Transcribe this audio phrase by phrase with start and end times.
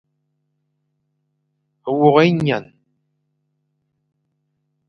[1.99, 2.65] Wôkh ényan.